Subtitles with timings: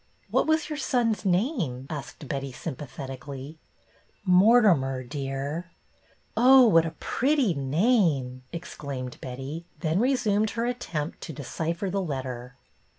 [0.31, 3.59] "What was your son's name?" asked Betty, sympathetically."
[4.25, 5.69] Mortimer, dear.""
[6.35, 12.55] Oh, what a pretty name," exclaimed Betty, then re.sumed her attempt to decipher the letter.